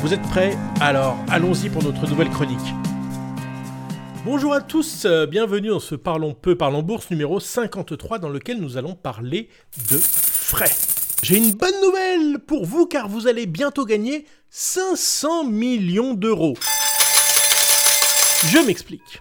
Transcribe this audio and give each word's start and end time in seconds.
Vous 0.00 0.14
êtes 0.14 0.22
prêts 0.22 0.56
Alors 0.80 1.16
allons-y 1.28 1.68
pour 1.70 1.82
notre 1.82 2.08
nouvelle 2.08 2.30
chronique. 2.30 2.72
Bonjour 4.24 4.54
à 4.54 4.60
tous, 4.60 5.04
euh, 5.06 5.26
bienvenue 5.26 5.70
dans 5.70 5.80
ce 5.80 5.96
Parlons 5.96 6.34
peu, 6.34 6.56
parlons 6.56 6.82
bourse 6.82 7.10
numéro 7.10 7.40
53 7.40 8.20
dans 8.20 8.28
lequel 8.28 8.60
nous 8.60 8.76
allons 8.76 8.94
parler 8.94 9.48
de 9.90 9.96
frais. 9.98 10.70
J'ai 11.24 11.36
une 11.38 11.50
bonne 11.50 11.80
nouvelle 11.82 12.38
pour 12.38 12.64
vous 12.64 12.86
car 12.86 13.08
vous 13.08 13.26
allez 13.26 13.46
bientôt 13.46 13.84
gagner 13.84 14.24
500 14.50 15.44
millions 15.44 16.14
d'euros. 16.14 16.54
Je 18.46 18.64
m'explique. 18.64 19.20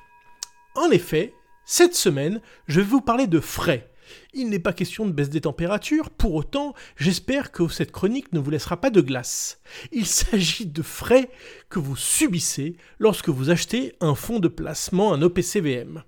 En 0.76 0.92
effet, 0.92 1.34
cette 1.66 1.96
semaine, 1.96 2.40
je 2.68 2.82
vais 2.82 2.88
vous 2.88 3.02
parler 3.02 3.26
de 3.26 3.40
frais. 3.40 3.90
Il 4.34 4.50
n'est 4.50 4.60
pas 4.60 4.74
question 4.74 5.06
de 5.06 5.12
baisse 5.12 5.30
des 5.30 5.42
températures, 5.42 6.10
pour 6.10 6.36
autant, 6.36 6.74
j'espère 6.96 7.52
que 7.52 7.68
cette 7.68 7.92
chronique 7.92 8.34
ne 8.34 8.40
vous 8.40 8.50
laissera 8.50 8.80
pas 8.80 8.90
de 8.90 9.02
glace. 9.02 9.60
Il 9.92 10.06
s'agit 10.06 10.66
de 10.66 10.82
frais 10.82 11.30
que 11.70 11.80
vous 11.80 11.96
subissez 11.96 12.78
lorsque 13.00 13.30
vous 13.30 13.50
achetez 13.50 13.96
un 14.00 14.16
fonds 14.16 14.40
de 14.40 14.48
placement, 14.48 15.14
un 15.14 15.22
OPCVM. 15.22 16.04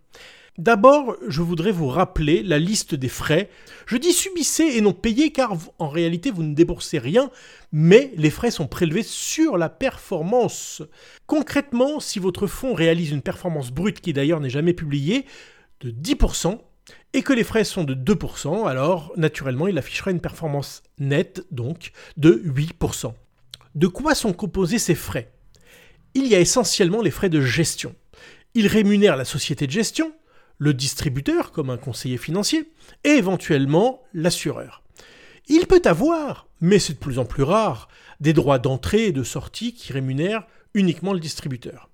D'abord, 0.59 1.15
je 1.25 1.41
voudrais 1.41 1.71
vous 1.71 1.87
rappeler 1.87 2.43
la 2.43 2.59
liste 2.59 2.93
des 2.93 3.07
frais. 3.07 3.49
Je 3.85 3.95
dis 3.95 4.11
subissez 4.11 4.65
et 4.75 4.81
non 4.81 4.91
payez 4.91 5.31
car 5.31 5.53
en 5.77 5.87
réalité 5.87 6.31
vous 6.31 6.43
ne 6.43 6.53
déboursez 6.53 6.99
rien, 6.99 7.31
mais 7.71 8.11
les 8.17 8.29
frais 8.29 8.51
sont 8.51 8.67
prélevés 8.67 9.03
sur 9.03 9.57
la 9.57 9.69
performance. 9.69 10.81
Concrètement, 11.27 12.01
si 12.01 12.19
votre 12.19 12.45
fonds 12.45 12.73
réalise 12.73 13.11
une 13.11 13.21
performance 13.21 13.71
brute 13.71 14.01
qui 14.01 14.11
d'ailleurs 14.11 14.41
n'est 14.41 14.49
jamais 14.49 14.73
publiée 14.73 15.25
de 15.79 15.91
10%, 15.91 16.59
et 17.13 17.21
que 17.21 17.33
les 17.33 17.43
frais 17.43 17.63
sont 17.63 17.83
de 17.83 17.95
2%, 17.95 18.67
alors 18.67 19.11
naturellement 19.17 19.67
il 19.67 19.77
affichera 19.77 20.11
une 20.11 20.21
performance 20.21 20.83
nette 20.99 21.45
donc 21.51 21.91
de 22.17 22.41
8%. 22.45 23.13
De 23.75 23.87
quoi 23.87 24.15
sont 24.15 24.33
composés 24.33 24.79
ces 24.79 24.95
frais? 24.95 25.31
Il 26.13 26.27
y 26.27 26.35
a 26.35 26.39
essentiellement 26.39 27.01
les 27.01 27.11
frais 27.11 27.29
de 27.29 27.41
gestion. 27.41 27.95
Ils 28.55 28.67
rémunèrent 28.67 29.15
la 29.15 29.25
société 29.25 29.67
de 29.67 29.71
gestion, 29.71 30.13
le 30.57 30.73
distributeur 30.73 31.51
comme 31.51 31.69
un 31.69 31.77
conseiller 31.77 32.17
financier, 32.17 32.71
et 33.03 33.11
éventuellement 33.11 34.01
l'assureur. 34.13 34.83
Il 35.47 35.65
peut 35.67 35.81
avoir, 35.85 36.47
mais 36.61 36.79
c'est 36.79 36.93
de 36.93 36.99
plus 36.99 37.19
en 37.19 37.25
plus 37.25 37.43
rare, 37.43 37.87
des 38.19 38.33
droits 38.33 38.59
d'entrée 38.59 39.05
et 39.05 39.11
de 39.11 39.23
sortie 39.23 39.73
qui 39.73 39.93
rémunèrent 39.93 40.45
uniquement 40.73 41.13
le 41.13 41.19
distributeur. 41.19 41.89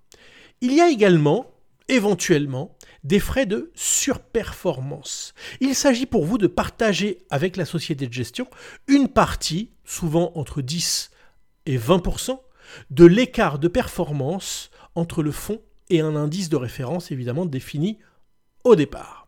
Il 0.62 0.74
y 0.74 0.82
a 0.82 0.90
également, 0.90 1.52
éventuellement, 1.88 2.76
des 3.06 3.20
frais 3.20 3.46
de 3.46 3.72
surperformance. 3.76 5.36
Il 5.62 5.76
s'agit 5.76 6.08
pour 6.08 6.26
vous 6.26 6.40
de 6.40 6.48
partager 6.48 7.20
avec 7.30 7.56
la 7.56 7.64
société 7.64 8.08
de 8.08 8.14
gestion 8.14 8.48
une 8.88 9.08
partie, 9.08 9.70
souvent 9.86 10.32
entre 10.36 10.62
10 10.62 11.12
et 11.68 11.78
20%, 11.78 12.40
de 12.90 13.06
l'écart 13.06 13.60
de 13.60 13.68
performance 13.68 14.72
entre 14.96 15.22
le 15.22 15.32
fonds 15.32 15.62
et 15.92 16.02
un 16.02 16.16
indice 16.16 16.50
de 16.50 16.56
référence 16.56 17.12
évidemment 17.12 17.46
défini 17.46 18.00
au 18.64 18.76
départ. 18.76 19.28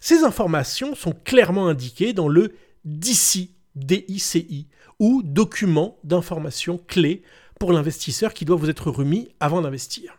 Ces 0.00 0.24
informations 0.24 0.94
sont 0.94 1.12
clairement 1.12 1.68
indiquées 1.68 2.14
dans 2.14 2.28
le 2.28 2.54
DICI, 2.86 3.54
DICI, 3.74 4.68
ou 4.98 5.22
document 5.22 5.98
d'information 6.02 6.78
clé 6.78 7.22
pour 7.60 7.74
l'investisseur 7.74 8.32
qui 8.32 8.46
doit 8.46 8.56
vous 8.56 8.70
être 8.70 8.90
remis 8.90 9.28
avant 9.38 9.60
d'investir. 9.60 10.18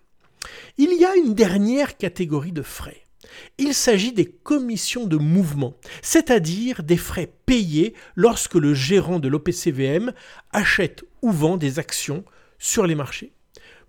Il 0.80 0.94
y 0.94 1.06
a 1.06 1.16
une 1.16 1.34
dernière 1.34 1.98
catégorie 1.98 2.52
de 2.52 2.62
frais. 2.62 3.02
Il 3.58 3.74
s'agit 3.74 4.14
des 4.14 4.28
commissions 4.28 5.08
de 5.08 5.18
mouvement, 5.18 5.74
c'est-à-dire 6.04 6.84
des 6.84 6.98
frais 6.98 7.32
payés 7.48 7.96
lorsque 8.16 8.54
le 8.54 8.76
gérant 8.76 9.18
de 9.18 9.28
l'OPCVM 9.28 10.14
achète 10.52 11.04
ou 11.24 11.32
vend 11.32 11.58
des 11.58 11.80
actions 11.80 12.24
sur 12.60 12.86
les 12.86 12.94
marchés. 12.94 13.34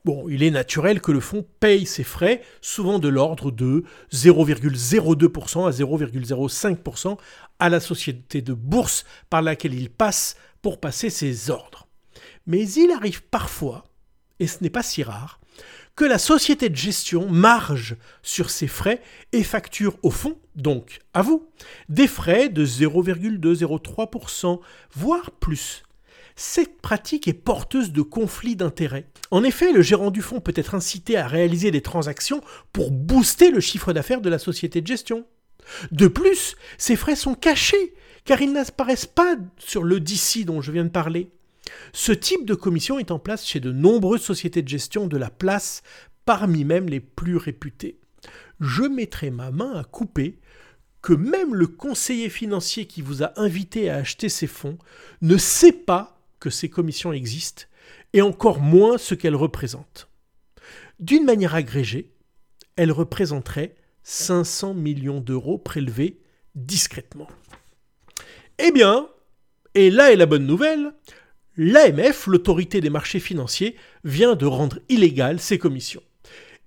Bon, 0.07 0.31
il 0.31 0.43
est 0.43 0.51
naturel 0.51 1.03
que 1.03 1.13
le 1.13 1.21
fonds 1.21 1.47
paye 1.61 1.85
ses 1.85 2.05
frais, 2.05 2.41
souvent 2.63 2.99
de 2.99 3.09
l'ordre 3.09 3.51
de 3.51 3.85
0,02% 4.11 5.67
à 5.67 5.71
0,05% 5.71 7.19
à 7.59 7.69
la 7.69 7.81
société 7.81 8.41
de 8.41 8.55
bourse 8.55 9.05
par 9.29 9.43
laquelle 9.43 9.75
il 9.75 9.91
passe 9.91 10.37
pour 10.63 10.81
passer 10.81 11.11
ses 11.11 11.51
ordres. 11.51 11.87
Mais 12.47 12.67
il 12.67 12.93
arrive 12.93 13.23
parfois, 13.25 13.85
et 14.41 14.47
ce 14.47 14.63
n'est 14.63 14.71
pas 14.71 14.83
si 14.83 15.03
rare, 15.03 15.39
que 15.99 16.05
la 16.05 16.19
société 16.19 16.69
de 16.69 16.77
gestion 16.77 17.29
marge 17.29 17.97
sur 18.23 18.51
ses 18.51 18.69
frais 18.69 19.03
et 19.33 19.43
facture 19.43 19.99
au 20.05 20.13
fond, 20.13 20.39
donc 20.55 21.01
à 21.13 21.23
vous, 21.23 21.49
des 21.89 22.07
frais 22.07 22.49
de 22.49 22.65
0,203%, 22.65 24.61
voire 24.95 25.33
plus. 25.33 25.83
Cette 26.37 26.81
pratique 26.81 27.27
est 27.27 27.33
porteuse 27.33 27.91
de 27.91 28.03
conflits 28.03 28.55
d'intérêts. 28.55 29.09
En 29.33 29.43
effet, 29.43 29.73
le 29.73 29.83
gérant 29.83 30.13
du 30.13 30.23
fonds 30.23 30.39
peut 30.39 30.53
être 30.55 30.77
incité 30.77 31.17
à 31.17 31.27
réaliser 31.27 31.73
des 31.73 31.83
transactions 31.83 32.43
pour 32.73 32.93
booster 32.93 33.51
le 33.51 33.59
chiffre 33.59 33.93
d'affaires 33.93 34.21
de 34.21 34.31
la 34.31 34.39
société 34.39 34.81
de 34.81 34.87
gestion. 34.87 35.27
De 35.91 36.07
plus, 36.07 36.55
ces 36.79 36.95
frais 36.95 37.17
sont 37.17 37.35
cachés, 37.35 37.93
car 38.25 38.41
ils 38.41 38.53
n'apparaissent 38.53 39.07
pas 39.07 39.35
sur 39.59 39.83
le 39.83 39.99
DC 39.99 40.45
dont 40.45 40.61
je 40.61 40.71
viens 40.71 40.85
de 40.85 40.91
parler. 40.91 41.33
Ce 41.93 42.13
type 42.13 42.45
de 42.45 42.55
commission 42.55 42.99
est 42.99 43.11
en 43.11 43.19
place 43.19 43.47
chez 43.47 43.61
de 43.61 43.73
nombreuses 43.73 44.23
sociétés 44.23 44.63
de 44.63 44.69
gestion 44.69 45.07
de 45.07 45.17
la 45.17 45.31
place, 45.31 45.83
parmi 46.25 46.65
même 46.65 46.89
les 46.89 47.01
plus 47.01 47.37
réputées. 47.37 47.99
Je 48.61 48.83
mettrai 48.83 49.31
ma 49.31 49.51
main 49.51 49.79
à 49.79 49.85
couper 49.85 50.39
que 51.03 51.13
même 51.13 51.55
le 51.55 51.67
conseiller 51.67 52.29
financier 52.29 52.87
qui 52.87 53.03
vous 53.03 53.23
a 53.23 53.33
invité 53.41 53.89
à 53.89 53.97
acheter 53.97 54.29
ces 54.29 54.47
fonds 54.47 54.79
ne 55.23 55.37
sait 55.37 55.73
pas 55.73 56.21
que 56.41 56.51
ces 56.51 56.69
commissions 56.69 57.13
existent, 57.13 57.65
et 58.13 58.23
encore 58.23 58.61
moins 58.61 58.99
ce 58.99 59.15
qu'elles 59.15 59.37
représentent. 59.37 60.09
D'une 61.01 61.25
manière 61.25 61.55
agrégée, 61.55 62.13
elles 62.77 62.93
représenteraient 62.93 63.75
500 64.03 64.75
millions 64.75 65.21
d'euros 65.21 65.59
prélevés 65.59 66.21
discrètement. 66.55 67.29
Eh 68.59 68.73
bien, 68.73 69.09
et 69.75 69.91
là 69.91 70.13
est 70.13 70.17
la 70.17 70.27
bonne 70.27 70.47
nouvelle, 70.47 70.93
l'AMF, 71.59 72.29
l'autorité 72.29 72.81
des 72.81 72.89
marchés 72.89 73.21
financiers, 73.21 73.77
vient 74.05 74.37
de 74.37 74.47
rendre 74.47 74.79
illégales 74.89 75.41
ces 75.41 75.59
commissions. 75.59 76.03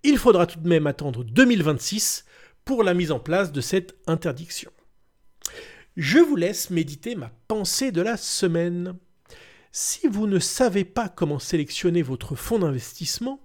Il 0.04 0.18
faudra 0.18 0.46
tout 0.46 0.60
de 0.60 0.68
même 0.68 0.86
attendre 0.86 1.24
2026 1.24 2.26
pour 2.66 2.84
la 2.84 2.94
mise 2.94 3.12
en 3.12 3.20
place 3.20 3.52
de 3.52 3.62
cette 3.62 3.96
interdiction. 4.06 4.70
Je 5.96 6.20
vous 6.20 6.36
laisse 6.36 6.70
méditer 6.70 7.16
ma 7.16 7.32
pensée 7.48 7.92
de 7.92 8.02
la 8.02 8.18
semaine. 8.18 8.96
Si 9.72 10.08
vous 10.08 10.28
ne 10.28 10.40
savez 10.40 10.84
pas 10.84 11.08
comment 11.08 11.40
sélectionner 11.40 12.02
votre 12.02 12.36
fonds 12.36 12.60
d'investissement, 12.60 13.40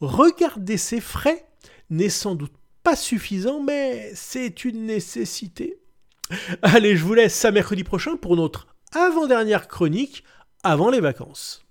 regarder 0.00 0.76
ses 0.76 1.00
frais 1.00 1.46
n'est 1.88 2.10
sans 2.10 2.34
doute 2.34 2.54
pas 2.82 2.96
suffisant, 2.96 3.62
mais 3.62 4.12
c'est 4.14 4.66
une 4.66 4.84
nécessité. 4.84 5.78
Allez, 6.62 6.96
je 6.96 7.04
vous 7.04 7.14
laisse 7.14 7.42
à 7.44 7.50
mercredi 7.50 7.84
prochain 7.84 8.16
pour 8.16 8.36
notre 8.36 8.66
avant-dernière 8.92 9.68
chronique 9.68 10.24
avant 10.64 10.90
les 10.90 11.00
vacances. 11.00 11.63